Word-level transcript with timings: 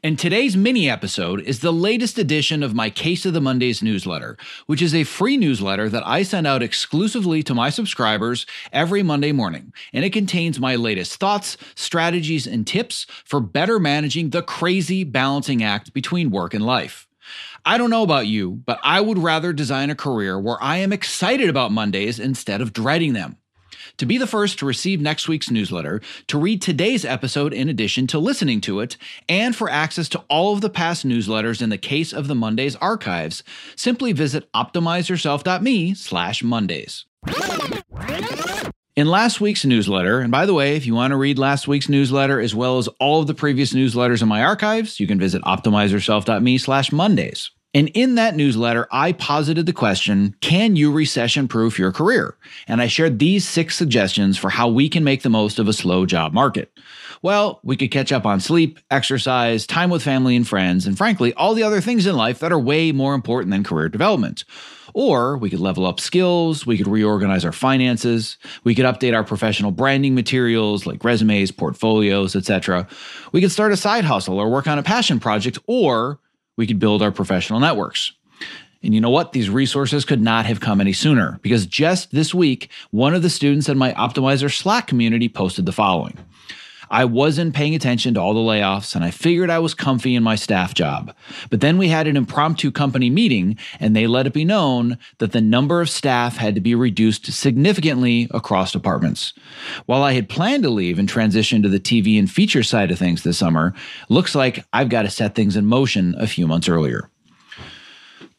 And 0.00 0.16
today's 0.16 0.56
mini 0.56 0.88
episode 0.88 1.40
is 1.40 1.58
the 1.58 1.72
latest 1.72 2.18
edition 2.18 2.62
of 2.62 2.72
my 2.72 2.88
Case 2.88 3.26
of 3.26 3.32
the 3.32 3.40
Mondays 3.40 3.82
newsletter, 3.82 4.36
which 4.66 4.80
is 4.80 4.94
a 4.94 5.02
free 5.02 5.36
newsletter 5.36 5.88
that 5.88 6.06
I 6.06 6.22
send 6.22 6.46
out 6.46 6.62
exclusively 6.62 7.42
to 7.42 7.52
my 7.52 7.68
subscribers 7.68 8.46
every 8.72 9.02
Monday 9.02 9.32
morning. 9.32 9.72
And 9.92 10.04
it 10.04 10.12
contains 10.12 10.60
my 10.60 10.76
latest 10.76 11.18
thoughts, 11.18 11.56
strategies, 11.74 12.46
and 12.46 12.64
tips 12.64 13.06
for 13.24 13.40
better 13.40 13.80
managing 13.80 14.30
the 14.30 14.42
crazy 14.42 15.02
balancing 15.02 15.64
act 15.64 15.92
between 15.92 16.30
work 16.30 16.54
and 16.54 16.64
life. 16.64 17.08
I 17.64 17.76
don't 17.76 17.90
know 17.90 18.04
about 18.04 18.28
you, 18.28 18.52
but 18.52 18.78
I 18.84 19.00
would 19.00 19.18
rather 19.18 19.52
design 19.52 19.90
a 19.90 19.96
career 19.96 20.38
where 20.38 20.62
I 20.62 20.76
am 20.76 20.92
excited 20.92 21.50
about 21.50 21.72
Mondays 21.72 22.20
instead 22.20 22.60
of 22.60 22.72
dreading 22.72 23.14
them. 23.14 23.36
To 23.96 24.06
be 24.06 24.18
the 24.18 24.26
first 24.26 24.58
to 24.58 24.66
receive 24.66 25.00
next 25.00 25.28
week's 25.28 25.50
newsletter, 25.50 26.00
to 26.28 26.38
read 26.38 26.62
today's 26.62 27.04
episode 27.04 27.52
in 27.52 27.68
addition 27.68 28.06
to 28.08 28.18
listening 28.18 28.60
to 28.62 28.80
it, 28.80 28.96
and 29.28 29.56
for 29.56 29.70
access 29.70 30.08
to 30.10 30.24
all 30.28 30.52
of 30.52 30.60
the 30.60 30.70
past 30.70 31.06
newsletters 31.06 31.62
in 31.62 31.70
the 31.70 31.78
case 31.78 32.12
of 32.12 32.28
the 32.28 32.34
Mondays 32.34 32.76
archives, 32.76 33.42
simply 33.76 34.12
visit 34.12 34.50
optimizeyourself.me 34.52 35.94
slash 35.94 36.42
Mondays. 36.42 37.06
In 38.96 39.06
last 39.06 39.40
week's 39.40 39.64
newsletter, 39.64 40.18
and 40.18 40.32
by 40.32 40.44
the 40.44 40.54
way, 40.54 40.74
if 40.74 40.84
you 40.84 40.94
want 40.94 41.12
to 41.12 41.16
read 41.16 41.38
last 41.38 41.68
week's 41.68 41.88
newsletter 41.88 42.40
as 42.40 42.54
well 42.54 42.78
as 42.78 42.88
all 42.98 43.20
of 43.20 43.28
the 43.28 43.34
previous 43.34 43.72
newsletters 43.72 44.22
in 44.22 44.28
my 44.28 44.42
archives, 44.42 44.98
you 44.98 45.06
can 45.06 45.20
visit 45.20 45.40
optimizeyourself.me 45.42 46.58
slash 46.58 46.90
Mondays. 46.90 47.50
And 47.78 47.92
in 47.94 48.16
that 48.16 48.34
newsletter, 48.34 48.88
I 48.90 49.12
posited 49.12 49.64
the 49.66 49.72
question 49.72 50.34
Can 50.40 50.74
you 50.74 50.90
recession 50.90 51.46
proof 51.46 51.78
your 51.78 51.92
career? 51.92 52.36
And 52.66 52.82
I 52.82 52.88
shared 52.88 53.20
these 53.20 53.48
six 53.48 53.76
suggestions 53.76 54.36
for 54.36 54.50
how 54.50 54.66
we 54.66 54.88
can 54.88 55.04
make 55.04 55.22
the 55.22 55.30
most 55.30 55.60
of 55.60 55.68
a 55.68 55.72
slow 55.72 56.04
job 56.04 56.32
market. 56.32 56.76
Well, 57.22 57.60
we 57.62 57.76
could 57.76 57.92
catch 57.92 58.10
up 58.10 58.26
on 58.26 58.40
sleep, 58.40 58.80
exercise, 58.90 59.64
time 59.64 59.90
with 59.90 60.02
family 60.02 60.34
and 60.34 60.46
friends, 60.46 60.88
and 60.88 60.98
frankly, 60.98 61.32
all 61.34 61.54
the 61.54 61.62
other 61.62 61.80
things 61.80 62.04
in 62.04 62.16
life 62.16 62.40
that 62.40 62.50
are 62.50 62.58
way 62.58 62.90
more 62.90 63.14
important 63.14 63.52
than 63.52 63.62
career 63.62 63.88
development. 63.88 64.44
Or 64.92 65.38
we 65.38 65.48
could 65.48 65.60
level 65.60 65.86
up 65.86 66.00
skills, 66.00 66.66
we 66.66 66.78
could 66.78 66.88
reorganize 66.88 67.44
our 67.44 67.52
finances, 67.52 68.38
we 68.64 68.74
could 68.74 68.86
update 68.86 69.14
our 69.14 69.22
professional 69.22 69.70
branding 69.70 70.16
materials 70.16 70.84
like 70.84 71.04
resumes, 71.04 71.52
portfolios, 71.52 72.34
etc. 72.34 72.88
We 73.30 73.40
could 73.40 73.52
start 73.52 73.70
a 73.70 73.76
side 73.76 74.04
hustle 74.04 74.40
or 74.40 74.50
work 74.50 74.66
on 74.66 74.80
a 74.80 74.82
passion 74.82 75.20
project, 75.20 75.60
or 75.68 76.18
we 76.58 76.66
could 76.66 76.78
build 76.78 77.00
our 77.00 77.12
professional 77.12 77.60
networks. 77.60 78.12
And 78.82 78.94
you 78.94 79.00
know 79.00 79.10
what? 79.10 79.32
These 79.32 79.48
resources 79.48 80.04
could 80.04 80.20
not 80.20 80.44
have 80.44 80.60
come 80.60 80.80
any 80.80 80.92
sooner 80.92 81.38
because 81.42 81.66
just 81.66 82.10
this 82.10 82.34
week, 82.34 82.70
one 82.90 83.14
of 83.14 83.22
the 83.22 83.30
students 83.30 83.68
in 83.68 83.78
my 83.78 83.92
Optimizer 83.94 84.54
Slack 84.54 84.86
community 84.86 85.28
posted 85.28 85.66
the 85.66 85.72
following. 85.72 86.18
I 86.90 87.04
wasn't 87.04 87.54
paying 87.54 87.74
attention 87.74 88.14
to 88.14 88.20
all 88.20 88.34
the 88.34 88.40
layoffs 88.40 88.94
and 88.94 89.04
I 89.04 89.10
figured 89.10 89.50
I 89.50 89.58
was 89.58 89.74
comfy 89.74 90.14
in 90.14 90.22
my 90.22 90.36
staff 90.36 90.74
job. 90.74 91.14
But 91.50 91.60
then 91.60 91.78
we 91.78 91.88
had 91.88 92.06
an 92.06 92.16
impromptu 92.16 92.70
company 92.70 93.10
meeting 93.10 93.58
and 93.78 93.94
they 93.94 94.06
let 94.06 94.26
it 94.26 94.32
be 94.32 94.44
known 94.44 94.98
that 95.18 95.32
the 95.32 95.40
number 95.40 95.80
of 95.80 95.90
staff 95.90 96.36
had 96.36 96.54
to 96.54 96.60
be 96.60 96.74
reduced 96.74 97.32
significantly 97.32 98.28
across 98.30 98.72
departments. 98.72 99.32
While 99.86 100.02
I 100.02 100.12
had 100.12 100.28
planned 100.28 100.62
to 100.62 100.70
leave 100.70 100.98
and 100.98 101.08
transition 101.08 101.62
to 101.62 101.68
the 101.68 101.80
TV 101.80 102.18
and 102.18 102.30
feature 102.30 102.62
side 102.62 102.90
of 102.90 102.98
things 102.98 103.22
this 103.22 103.38
summer, 103.38 103.74
looks 104.08 104.34
like 104.34 104.64
I've 104.72 104.88
got 104.88 105.02
to 105.02 105.10
set 105.10 105.34
things 105.34 105.56
in 105.56 105.66
motion 105.66 106.14
a 106.18 106.26
few 106.26 106.46
months 106.46 106.68
earlier. 106.68 107.10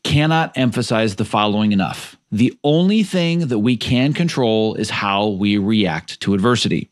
Cannot 0.03 0.57
emphasize 0.57 1.17
the 1.17 1.25
following 1.25 1.71
enough. 1.71 2.17
The 2.31 2.57
only 2.63 3.03
thing 3.03 3.47
that 3.47 3.59
we 3.59 3.75
can 3.75 4.13
control 4.13 4.75
is 4.75 4.89
how 4.89 5.27
we 5.27 5.57
react 5.57 6.19
to 6.21 6.33
adversity. 6.33 6.89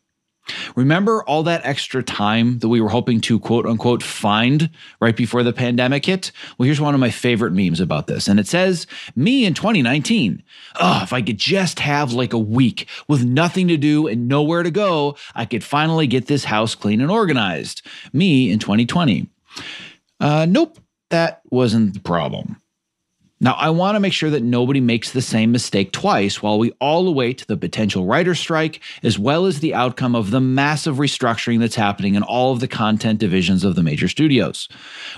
Remember 0.77 1.23
all 1.23 1.41
that 1.41 1.65
extra 1.65 2.03
time 2.03 2.59
that 2.59 2.69
we 2.69 2.79
were 2.79 2.89
hoping 2.89 3.19
to 3.21 3.39
quote 3.39 3.65
unquote 3.65 4.03
find 4.03 4.69
right 5.01 5.15
before 5.15 5.41
the 5.41 5.51
pandemic 5.51 6.05
hit? 6.05 6.31
Well, 6.57 6.65
here's 6.65 6.79
one 6.79 6.93
of 6.93 6.99
my 6.99 7.09
favorite 7.09 7.51
memes 7.51 7.79
about 7.79 8.05
this. 8.05 8.27
And 8.27 8.39
it 8.39 8.47
says, 8.47 8.85
Me 9.15 9.43
in 9.43 9.55
2019. 9.55 10.43
Oh, 10.79 10.99
if 11.01 11.13
I 11.13 11.23
could 11.23 11.39
just 11.39 11.79
have 11.79 12.13
like 12.13 12.31
a 12.31 12.38
week 12.38 12.88
with 13.07 13.25
nothing 13.25 13.67
to 13.69 13.77
do 13.77 14.05
and 14.05 14.27
nowhere 14.27 14.61
to 14.61 14.69
go, 14.69 15.17
I 15.33 15.45
could 15.45 15.63
finally 15.63 16.05
get 16.05 16.27
this 16.27 16.43
house 16.43 16.75
clean 16.75 17.01
and 17.01 17.09
organized. 17.09 17.81
Me 18.13 18.51
in 18.51 18.59
2020. 18.59 19.27
Uh, 20.19 20.45
nope, 20.47 20.77
that 21.09 21.41
wasn't 21.49 21.95
the 21.95 22.01
problem. 22.01 22.61
Now, 23.39 23.53
I 23.53 23.69
want 23.69 23.95
to 23.95 23.99
make 23.99 24.13
sure 24.13 24.31
that 24.31 24.41
nobody 24.41 24.81
makes 24.81 25.11
the 25.11 25.21
same 25.21 25.51
mistake 25.51 25.91
twice 25.91 26.41
while 26.41 26.57
we 26.57 26.71
all 26.81 27.07
await 27.07 27.45
the 27.45 27.55
potential 27.55 28.05
writer's 28.05 28.39
strike, 28.39 28.81
as 29.03 29.19
well 29.19 29.45
as 29.45 29.59
the 29.59 29.75
outcome 29.75 30.15
of 30.15 30.31
the 30.31 30.41
massive 30.41 30.95
restructuring 30.95 31.59
that's 31.59 31.75
happening 31.75 32.15
in 32.15 32.23
all 32.23 32.51
of 32.51 32.61
the 32.61 32.67
content 32.67 33.19
divisions 33.19 33.63
of 33.63 33.75
the 33.75 33.83
major 33.83 34.07
studios. 34.07 34.67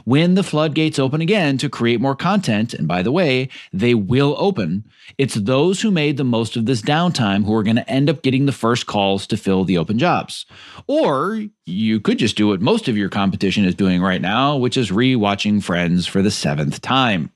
When 0.04 0.36
the 0.36 0.44
floodgates 0.44 1.00
open 1.00 1.22
again 1.22 1.58
to 1.60 1.70
create 1.70 2.02
more 2.02 2.16
content, 2.16 2.74
and 2.74 2.90
by 2.90 3.04
the 3.04 3.12
way, 3.12 3.48
they 3.72 3.94
will 3.94 4.36
open, 4.38 4.84
it's 5.18 5.36
those 5.36 5.82
who 5.82 5.90
made 5.90 6.18
the 6.18 6.26
most 6.26 6.58
of 6.58 6.66
this 6.66 6.82
downtime 6.82 7.46
who 7.46 7.56
are 7.56 7.64
going 7.64 7.78
to 7.78 7.90
end 7.90 8.10
up 8.10 8.22
getting 8.22 8.46
the 8.46 8.52
first 8.52 8.86
calls 8.86 9.26
to 9.28 9.38
fill 9.38 9.64
the 9.64 9.78
open 9.78 9.98
jobs. 9.98 10.46
Or 10.88 11.46
you 11.66 12.02
could 12.02 12.18
just 12.18 12.36
do 12.36 12.50
what 12.50 12.60
most 12.60 12.90
of 12.90 12.98
your 12.98 13.10
competition 13.10 13.64
is 13.64 13.76
doing 13.76 14.02
right 14.02 14.22
now, 14.22 14.58
which 14.58 14.76
is 14.76 14.92
re 14.92 15.16
watching 15.16 15.62
Friends 15.62 16.06
for 16.06 16.22
the 16.22 16.32
seventh 16.32 16.82
time. 16.82 17.32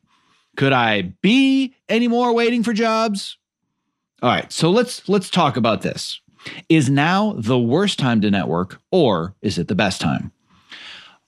Could 0.56 0.74
I 0.74 1.14
be 1.22 1.76
any 1.90 2.08
more 2.08 2.34
waiting 2.34 2.64
for 2.64 2.74
jobs? 2.74 3.38
All 4.22 4.30
right, 4.30 4.52
so 4.52 4.70
let's 4.70 5.08
let's 5.10 5.30
talk 5.30 5.58
about 5.58 5.82
this. 5.82 6.22
Is 6.70 6.90
now 6.90 7.36
the 7.38 7.60
worst 7.60 8.00
time 8.00 8.22
to 8.22 8.32
network 8.32 8.80
or 8.92 9.36
is 9.42 9.58
it 9.58 9.68
the 9.68 9.76
best 9.76 10.02
time? 10.02 10.32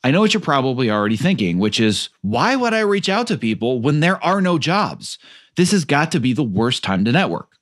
I 0.04 0.12
know 0.12 0.22
what 0.22 0.34
you're 0.34 0.42
probably 0.42 0.92
already 0.92 1.18
thinking, 1.18 1.58
which 1.58 1.80
is 1.80 2.10
why 2.22 2.56
would 2.56 2.74
I 2.74 2.82
reach 2.82 3.10
out 3.10 3.28
to 3.28 3.38
people 3.38 3.82
when 3.82 4.02
there 4.02 4.24
are 4.24 4.40
no 4.40 4.60
jobs? 4.60 5.18
This 5.56 5.72
has 5.72 5.84
got 5.84 6.12
to 6.12 6.20
be 6.20 6.32
the 6.32 6.44
worst 6.44 6.84
time 6.84 7.04
to 7.06 7.12
network. 7.12 7.58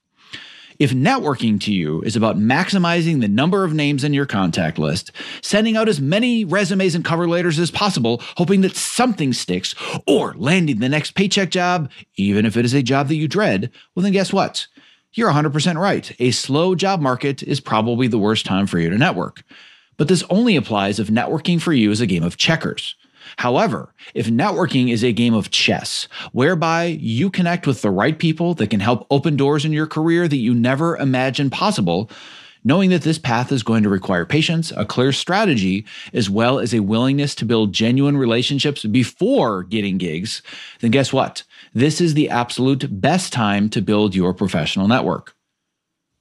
If 0.84 0.92
networking 0.92 1.62
to 1.62 1.72
you 1.74 2.02
is 2.02 2.18
about 2.18 2.38
maximizing 2.38 3.22
the 3.22 3.30
number 3.30 3.64
of 3.64 3.74
names 3.74 4.04
in 4.04 4.12
your 4.12 4.26
contact 4.26 4.78
list, 4.78 5.14
sending 5.42 5.78
out 5.78 5.88
as 5.88 6.02
many 6.02 6.44
resumes 6.44 6.94
and 6.94 7.06
cover 7.06 7.26
letters 7.26 7.58
as 7.58 7.72
possible, 7.72 8.22
hoping 8.36 8.60
that 8.62 8.76
something 8.76 9.32
sticks, 9.32 9.76
or 10.06 10.34
landing 10.34 10.80
the 10.80 10.90
next 10.90 11.12
paycheck 11.12 11.52
job, 11.52 11.90
even 12.18 12.46
if 12.46 12.58
it 12.58 12.66
is 12.66 12.74
a 12.74 12.84
job 12.84 13.08
that 13.08 13.16
you 13.16 13.30
dread, 13.30 13.72
well, 13.96 14.04
then 14.04 14.12
guess 14.12 14.34
what? 14.34 14.68
You're 15.14 15.32
100% 15.32 15.80
right. 15.80 16.14
A 16.20 16.32
slow 16.32 16.76
job 16.76 17.00
market 17.00 17.42
is 17.42 17.62
probably 17.62 18.10
the 18.10 18.20
worst 18.20 18.46
time 18.46 18.68
for 18.68 18.78
you 18.78 18.90
to 18.90 18.98
network. 18.98 19.46
But 19.96 20.10
this 20.10 20.26
only 20.30 20.58
applies 20.58 21.00
if 21.00 21.08
networking 21.08 21.62
for 21.62 21.72
you 21.72 21.92
is 21.92 22.02
a 22.02 22.06
game 22.06 22.24
of 22.24 22.36
checkers. 22.36 22.98
However, 23.38 23.94
if 24.14 24.28
networking 24.28 24.92
is 24.92 25.04
a 25.04 25.14
game 25.14 25.34
of 25.34 25.52
chess, 25.52 26.08
whereby 26.32 26.86
you 26.86 27.30
connect 27.30 27.68
with 27.68 27.82
the 27.82 27.92
right 27.92 28.18
people 28.18 28.54
that 28.56 28.70
can 28.70 28.80
help 28.80 29.08
open 29.10 29.36
doors 29.36 29.66
in 29.66 29.72
your 29.72 29.88
career 29.88 30.28
that 30.28 30.38
you 30.38 30.54
never 30.54 30.98
imagined 30.98 31.52
possible, 31.52 32.10
Knowing 32.66 32.90
that 32.92 33.02
this 33.02 33.20
path 33.20 33.52
is 33.52 33.62
going 33.62 33.84
to 33.84 33.90
require 33.90 34.26
patience, 34.26 34.72
a 34.78 34.86
clear 34.86 35.12
strategy, 35.12 35.86
as 36.14 36.30
well 36.30 36.60
as 36.60 36.74
a 36.74 36.80
willingness 36.80 37.36
to 37.36 37.46
build 37.46 37.74
genuine 37.74 38.16
relationships 38.16 38.86
before 38.86 39.64
getting 39.64 39.98
gigs, 39.98 40.42
then 40.80 40.92
guess 40.92 41.12
what? 41.12 41.44
This 41.74 42.00
is 42.00 42.14
the 42.14 42.30
absolute 42.30 43.02
best 43.02 43.34
time 43.34 43.70
to 43.70 43.82
build 43.82 44.16
your 44.16 44.34
professional 44.34 44.88
network. 44.88 45.36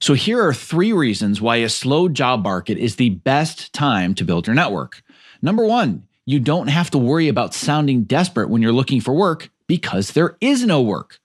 So, 0.01 0.15
here 0.15 0.45
are 0.45 0.53
three 0.53 0.91
reasons 0.91 1.39
why 1.39 1.57
a 1.57 1.69
slow 1.69 2.09
job 2.09 2.43
market 2.43 2.77
is 2.77 2.97
the 2.97 3.11
best 3.11 3.71
time 3.71 4.13
to 4.15 4.25
build 4.25 4.47
your 4.47 4.53
network. 4.53 5.01
Number 5.41 5.65
one, 5.65 6.07
you 6.25 6.39
don't 6.39 6.67
have 6.67 6.89
to 6.91 6.97
worry 6.97 7.27
about 7.27 7.53
sounding 7.53 8.03
desperate 8.03 8.49
when 8.49 8.61
you're 8.61 8.71
looking 8.71 9.01
for 9.01 9.13
work 9.13 9.49
because 9.67 10.11
there 10.11 10.37
is 10.39 10.65
no 10.65 10.81
work. 10.81 11.19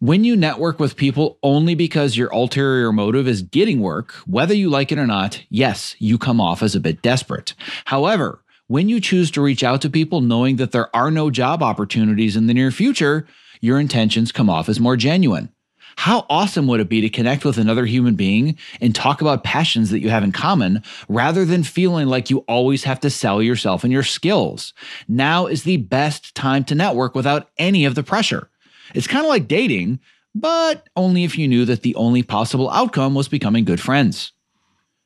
When 0.00 0.24
you 0.24 0.34
network 0.34 0.80
with 0.80 0.96
people 0.96 1.38
only 1.42 1.74
because 1.74 2.16
your 2.16 2.28
ulterior 2.30 2.92
motive 2.92 3.28
is 3.28 3.42
getting 3.42 3.80
work, 3.80 4.12
whether 4.26 4.52
you 4.52 4.68
like 4.68 4.90
it 4.90 4.98
or 4.98 5.06
not, 5.06 5.42
yes, 5.48 5.94
you 5.98 6.18
come 6.18 6.40
off 6.40 6.62
as 6.62 6.74
a 6.74 6.80
bit 6.80 7.02
desperate. 7.02 7.54
However, 7.84 8.42
when 8.66 8.88
you 8.88 9.00
choose 9.00 9.30
to 9.30 9.40
reach 9.40 9.62
out 9.62 9.80
to 9.82 9.90
people 9.90 10.20
knowing 10.20 10.56
that 10.56 10.72
there 10.72 10.94
are 10.94 11.10
no 11.10 11.30
job 11.30 11.62
opportunities 11.62 12.36
in 12.36 12.48
the 12.48 12.54
near 12.54 12.70
future, 12.70 13.26
your 13.60 13.78
intentions 13.78 14.32
come 14.32 14.50
off 14.50 14.68
as 14.68 14.80
more 14.80 14.96
genuine. 14.96 15.50
How 15.96 16.26
awesome 16.28 16.66
would 16.66 16.80
it 16.80 16.88
be 16.88 17.00
to 17.00 17.08
connect 17.08 17.44
with 17.44 17.58
another 17.58 17.86
human 17.86 18.14
being 18.14 18.56
and 18.80 18.94
talk 18.94 19.20
about 19.20 19.44
passions 19.44 19.90
that 19.90 20.00
you 20.00 20.10
have 20.10 20.24
in 20.24 20.32
common 20.32 20.82
rather 21.08 21.44
than 21.44 21.62
feeling 21.62 22.08
like 22.08 22.30
you 22.30 22.38
always 22.48 22.84
have 22.84 23.00
to 23.00 23.10
sell 23.10 23.42
yourself 23.42 23.84
and 23.84 23.92
your 23.92 24.02
skills? 24.02 24.72
Now 25.08 25.46
is 25.46 25.64
the 25.64 25.76
best 25.76 26.34
time 26.34 26.64
to 26.64 26.74
network 26.74 27.14
without 27.14 27.50
any 27.58 27.84
of 27.84 27.94
the 27.94 28.02
pressure. 28.02 28.48
It's 28.94 29.06
kind 29.06 29.24
of 29.24 29.30
like 29.30 29.48
dating, 29.48 30.00
but 30.34 30.88
only 30.96 31.24
if 31.24 31.38
you 31.38 31.46
knew 31.48 31.64
that 31.66 31.82
the 31.82 31.94
only 31.94 32.22
possible 32.22 32.70
outcome 32.70 33.14
was 33.14 33.28
becoming 33.28 33.64
good 33.64 33.80
friends. 33.80 34.32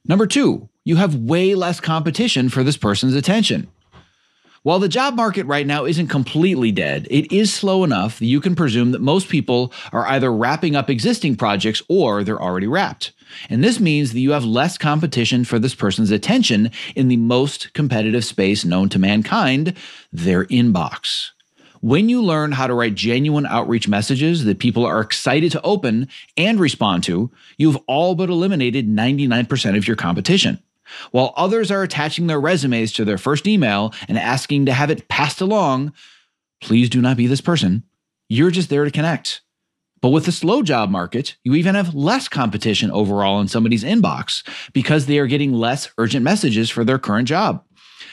Number 0.04 0.26
two, 0.26 0.68
you 0.84 0.96
have 0.96 1.16
way 1.16 1.54
less 1.54 1.80
competition 1.80 2.48
for 2.48 2.62
this 2.62 2.76
person's 2.76 3.14
attention. 3.14 3.68
While 4.66 4.80
the 4.80 4.88
job 4.88 5.14
market 5.14 5.46
right 5.46 5.64
now 5.64 5.84
isn't 5.84 6.08
completely 6.08 6.72
dead, 6.72 7.06
it 7.08 7.30
is 7.32 7.54
slow 7.54 7.84
enough 7.84 8.18
that 8.18 8.26
you 8.26 8.40
can 8.40 8.56
presume 8.56 8.90
that 8.90 9.00
most 9.00 9.28
people 9.28 9.72
are 9.92 10.04
either 10.08 10.32
wrapping 10.32 10.74
up 10.74 10.90
existing 10.90 11.36
projects 11.36 11.82
or 11.88 12.24
they're 12.24 12.42
already 12.42 12.66
wrapped. 12.66 13.12
And 13.48 13.62
this 13.62 13.78
means 13.78 14.12
that 14.12 14.18
you 14.18 14.32
have 14.32 14.44
less 14.44 14.76
competition 14.76 15.44
for 15.44 15.60
this 15.60 15.76
person's 15.76 16.10
attention 16.10 16.72
in 16.96 17.06
the 17.06 17.16
most 17.16 17.72
competitive 17.74 18.24
space 18.24 18.64
known 18.64 18.88
to 18.88 18.98
mankind, 18.98 19.74
their 20.12 20.46
inbox. 20.46 21.28
When 21.80 22.08
you 22.08 22.20
learn 22.20 22.50
how 22.50 22.66
to 22.66 22.74
write 22.74 22.96
genuine 22.96 23.46
outreach 23.46 23.86
messages 23.86 24.46
that 24.46 24.58
people 24.58 24.84
are 24.84 25.00
excited 25.00 25.52
to 25.52 25.62
open 25.62 26.08
and 26.36 26.58
respond 26.58 27.04
to, 27.04 27.30
you've 27.56 27.78
all 27.86 28.16
but 28.16 28.30
eliminated 28.30 28.88
99% 28.88 29.76
of 29.76 29.86
your 29.86 29.96
competition. 29.96 30.60
While 31.10 31.34
others 31.36 31.70
are 31.70 31.82
attaching 31.82 32.26
their 32.26 32.40
resumes 32.40 32.92
to 32.94 33.04
their 33.04 33.18
first 33.18 33.46
email 33.46 33.92
and 34.08 34.18
asking 34.18 34.66
to 34.66 34.72
have 34.72 34.90
it 34.90 35.08
passed 35.08 35.40
along, 35.40 35.92
please 36.60 36.88
do 36.88 37.00
not 37.00 37.16
be 37.16 37.26
this 37.26 37.40
person. 37.40 37.84
You're 38.28 38.50
just 38.50 38.70
there 38.70 38.84
to 38.84 38.90
connect. 38.90 39.42
But 40.02 40.10
with 40.10 40.26
the 40.26 40.32
slow 40.32 40.62
job 40.62 40.90
market, 40.90 41.36
you 41.42 41.54
even 41.54 41.74
have 41.74 41.94
less 41.94 42.28
competition 42.28 42.90
overall 42.90 43.40
in 43.40 43.48
somebody's 43.48 43.84
inbox 43.84 44.46
because 44.72 45.06
they 45.06 45.18
are 45.18 45.26
getting 45.26 45.52
less 45.52 45.90
urgent 45.98 46.22
messages 46.22 46.70
for 46.70 46.84
their 46.84 46.98
current 46.98 47.28
job. 47.28 47.64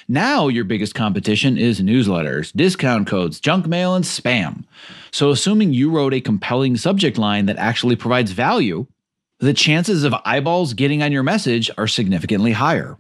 Now, 0.08 0.48
your 0.48 0.66
biggest 0.66 0.96
competition 0.96 1.58
is 1.58 1.82
newsletters, 1.82 2.52
discount 2.54 3.08
codes, 3.08 3.40
junk 3.40 3.68
mail, 3.68 3.96
and 3.96 4.04
spam. 4.04 4.64
So, 5.12 5.30
assuming 5.30 5.74
you 5.74 5.90
wrote 5.90 6.14
a 6.14 6.22
compelling 6.22 6.78
subject 6.78 7.18
line 7.18 7.46
that 7.46 7.58
actually 7.58 7.96
provides 7.96 8.32
value, 8.32 8.88
the 9.44 9.54
chances 9.54 10.06
of 10.06 10.16
eyeballs 10.24 10.74
getting 10.74 11.04
on 11.04 11.12
your 11.12 11.22
message 11.22 11.70
are 11.78 11.86
significantly 11.86 12.54
higher. 12.54 12.98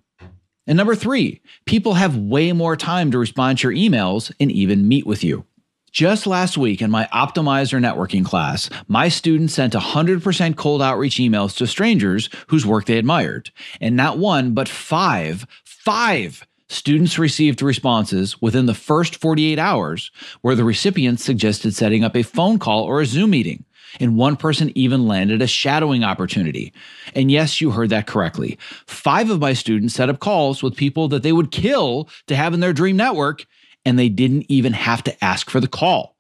And 0.67 0.75
number 0.75 0.93
three, 0.93 1.41
people 1.65 1.93
have 1.93 2.17
way 2.17 2.51
more 2.51 2.75
time 2.75 3.11
to 3.11 3.17
respond 3.17 3.59
to 3.59 3.71
your 3.71 3.89
emails 3.89 4.29
and 4.41 4.51
even 4.51 4.89
meet 4.89 5.05
with 5.05 5.23
you. 5.23 5.45
Just 5.93 6.27
last 6.27 6.57
week 6.57 6.81
in 6.81 6.91
my 6.91 7.07
Optimizer 7.13 7.79
networking 7.79 8.25
class, 8.25 8.69
my 8.89 9.07
students 9.07 9.53
sent 9.53 9.71
100% 9.71 10.57
cold 10.57 10.81
outreach 10.81 11.15
emails 11.15 11.55
to 11.57 11.67
strangers 11.67 12.29
whose 12.47 12.65
work 12.65 12.87
they 12.87 12.97
admired. 12.97 13.51
And 13.79 13.95
not 13.95 14.17
one, 14.17 14.53
but 14.53 14.67
five, 14.67 15.47
five 15.63 16.45
students 16.67 17.17
received 17.17 17.61
responses 17.61 18.41
within 18.41 18.65
the 18.65 18.73
first 18.73 19.15
48 19.15 19.59
hours 19.59 20.11
where 20.41 20.55
the 20.55 20.65
recipients 20.65 21.23
suggested 21.23 21.73
setting 21.73 22.03
up 22.03 22.17
a 22.17 22.23
phone 22.23 22.59
call 22.59 22.83
or 22.83 22.99
a 22.99 23.05
Zoom 23.05 23.29
meeting. 23.29 23.63
And 23.99 24.17
one 24.17 24.35
person 24.35 24.71
even 24.75 25.07
landed 25.07 25.41
a 25.41 25.47
shadowing 25.47 26.03
opportunity. 26.03 26.73
And 27.15 27.31
yes, 27.31 27.61
you 27.61 27.71
heard 27.71 27.89
that 27.89 28.07
correctly. 28.07 28.57
Five 28.85 29.29
of 29.29 29.39
my 29.39 29.53
students 29.53 29.93
set 29.93 30.09
up 30.09 30.19
calls 30.19 30.63
with 30.63 30.75
people 30.75 31.07
that 31.09 31.23
they 31.23 31.31
would 31.31 31.51
kill 31.51 32.09
to 32.27 32.35
have 32.35 32.53
in 32.53 32.59
their 32.59 32.73
dream 32.73 32.97
network, 32.97 33.45
and 33.85 33.99
they 33.99 34.09
didn't 34.09 34.45
even 34.49 34.73
have 34.73 35.03
to 35.03 35.23
ask 35.23 35.49
for 35.49 35.59
the 35.59 35.67
call. 35.67 36.13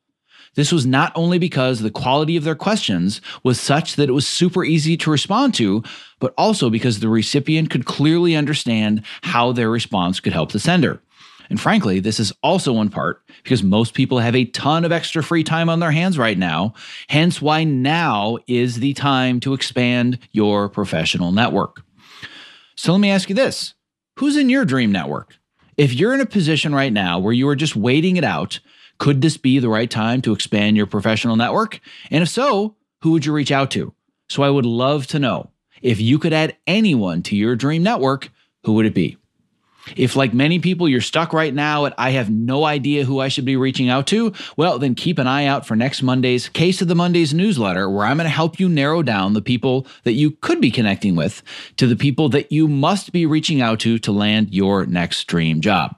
This 0.55 0.71
was 0.71 0.85
not 0.85 1.11
only 1.15 1.39
because 1.39 1.79
the 1.79 1.89
quality 1.89 2.35
of 2.37 2.43
their 2.43 2.55
questions 2.55 3.21
was 3.41 3.59
such 3.59 3.95
that 3.95 4.09
it 4.09 4.13
was 4.13 4.27
super 4.27 4.63
easy 4.63 4.95
to 4.97 5.09
respond 5.09 5.55
to, 5.55 5.83
but 6.19 6.33
also 6.37 6.69
because 6.69 6.99
the 6.99 7.09
recipient 7.09 7.71
could 7.71 7.85
clearly 7.85 8.35
understand 8.35 9.03
how 9.23 9.51
their 9.51 9.69
response 9.69 10.19
could 10.19 10.33
help 10.33 10.51
the 10.51 10.59
sender. 10.59 11.01
And 11.49 11.59
frankly, 11.59 11.99
this 11.99 12.19
is 12.19 12.33
also 12.41 12.79
in 12.81 12.89
part 12.89 13.21
because 13.43 13.63
most 13.63 13.93
people 13.93 14.19
have 14.19 14.35
a 14.35 14.45
ton 14.45 14.85
of 14.85 14.91
extra 14.91 15.23
free 15.23 15.43
time 15.43 15.69
on 15.69 15.79
their 15.79 15.91
hands 15.91 16.17
right 16.17 16.37
now, 16.37 16.73
hence 17.09 17.41
why 17.41 17.63
now 17.63 18.37
is 18.47 18.79
the 18.79 18.93
time 18.93 19.39
to 19.41 19.53
expand 19.53 20.19
your 20.31 20.69
professional 20.69 21.31
network. 21.31 21.83
So 22.75 22.91
let 22.91 23.01
me 23.01 23.11
ask 23.11 23.29
you 23.29 23.35
this 23.35 23.73
Who's 24.19 24.37
in 24.37 24.49
your 24.49 24.65
dream 24.65 24.91
network? 24.91 25.37
If 25.75 25.93
you're 25.93 26.13
in 26.13 26.21
a 26.21 26.25
position 26.25 26.73
right 26.73 26.93
now 26.93 27.19
where 27.19 27.33
you 27.33 27.47
are 27.49 27.55
just 27.55 27.75
waiting 27.75 28.17
it 28.17 28.23
out, 28.23 28.59
could 28.99 29.21
this 29.21 29.37
be 29.37 29.59
the 29.59 29.69
right 29.69 29.89
time 29.89 30.21
to 30.21 30.33
expand 30.33 30.77
your 30.77 30.85
professional 30.85 31.35
network? 31.35 31.79
And 32.11 32.21
if 32.21 32.29
so, 32.29 32.75
who 33.01 33.11
would 33.11 33.25
you 33.25 33.33
reach 33.33 33.51
out 33.51 33.71
to? 33.71 33.93
So 34.29 34.43
I 34.43 34.49
would 34.49 34.65
love 34.65 35.07
to 35.07 35.19
know 35.19 35.49
if 35.81 35.99
you 35.99 36.19
could 36.19 36.33
add 36.33 36.55
anyone 36.65 37.21
to 37.23 37.35
your 37.35 37.55
dream 37.55 37.83
network, 37.83 38.31
who 38.63 38.73
would 38.73 38.85
it 38.85 38.93
be? 38.93 39.17
If, 39.95 40.15
like 40.15 40.33
many 40.33 40.59
people, 40.59 40.87
you're 40.87 41.01
stuck 41.01 41.33
right 41.33 41.53
now 41.53 41.85
at 41.85 41.93
I 41.97 42.11
have 42.11 42.29
no 42.29 42.63
idea 42.63 43.05
who 43.05 43.19
I 43.19 43.27
should 43.27 43.45
be 43.45 43.57
reaching 43.57 43.89
out 43.89 44.07
to, 44.07 44.33
well, 44.55 44.79
then 44.79 44.95
keep 44.95 45.19
an 45.19 45.27
eye 45.27 45.45
out 45.45 45.65
for 45.65 45.75
next 45.75 46.01
Monday's 46.01 46.47
Case 46.49 46.81
of 46.81 46.87
the 46.87 46.95
Mondays 46.95 47.33
newsletter, 47.33 47.89
where 47.89 48.05
I'm 48.05 48.17
going 48.17 48.25
to 48.25 48.29
help 48.29 48.59
you 48.59 48.69
narrow 48.69 49.03
down 49.03 49.33
the 49.33 49.41
people 49.41 49.85
that 50.03 50.13
you 50.13 50.31
could 50.31 50.61
be 50.61 50.71
connecting 50.71 51.15
with 51.15 51.43
to 51.77 51.87
the 51.87 51.95
people 51.95 52.29
that 52.29 52.51
you 52.51 52.67
must 52.67 53.11
be 53.11 53.25
reaching 53.25 53.61
out 53.61 53.79
to 53.81 53.99
to 53.99 54.11
land 54.11 54.53
your 54.53 54.85
next 54.85 55.25
dream 55.25 55.59
job. 55.61 55.95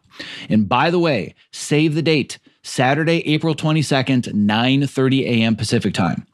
And 0.50 0.68
by 0.68 0.90
the 0.90 1.00
way, 1.00 1.36
save 1.52 1.96
the 1.96 2.02
date. 2.02 2.40
Saturday, 2.64 3.20
April 3.28 3.54
22nd, 3.54 4.34
9:30 4.34 5.22
a.m. 5.22 5.56
Pacific 5.56 5.94
Time. 5.94 6.26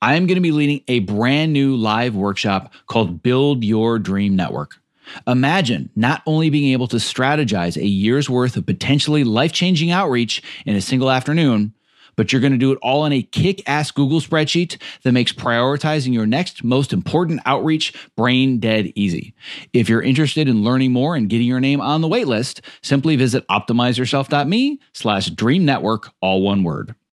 I 0.00 0.14
am 0.14 0.28
going 0.28 0.36
to 0.36 0.40
be 0.40 0.52
leading 0.52 0.84
a 0.86 1.00
brand 1.00 1.52
new 1.52 1.74
live 1.74 2.14
workshop 2.14 2.72
called 2.86 3.24
Build 3.24 3.64
Your 3.64 3.98
Dream 3.98 4.36
Network. 4.36 4.80
Imagine 5.26 5.90
not 5.96 6.22
only 6.26 6.50
being 6.50 6.72
able 6.72 6.86
to 6.88 6.96
strategize 6.96 7.76
a 7.76 7.86
year's 7.86 8.30
worth 8.30 8.56
of 8.56 8.66
potentially 8.66 9.24
life-changing 9.24 9.90
outreach 9.90 10.42
in 10.66 10.76
a 10.76 10.80
single 10.80 11.10
afternoon, 11.10 11.74
but 12.16 12.32
you're 12.32 12.40
going 12.40 12.52
to 12.52 12.58
do 12.58 12.72
it 12.72 12.78
all 12.82 13.06
in 13.06 13.12
a 13.12 13.22
kick 13.22 13.62
ass 13.66 13.90
Google 13.90 14.20
spreadsheet 14.20 14.76
that 15.04 15.12
makes 15.12 15.32
prioritizing 15.32 16.12
your 16.12 16.26
next 16.26 16.62
most 16.62 16.92
important 16.92 17.40
outreach 17.46 17.94
brain 18.16 18.58
dead 18.58 18.92
easy. 18.94 19.34
If 19.72 19.88
you're 19.88 20.02
interested 20.02 20.48
in 20.48 20.62
learning 20.62 20.92
more 20.92 21.16
and 21.16 21.30
getting 21.30 21.46
your 21.46 21.60
name 21.60 21.80
on 21.80 22.02
the 22.02 22.08
waitlist, 22.08 22.60
simply 22.82 23.16
visit 23.16 23.46
optimizeyourself.me 23.48 24.80
slash 24.92 25.30
dream 25.30 25.64
network, 25.64 26.10
all 26.20 26.42
one 26.42 26.62
word. 26.62 26.94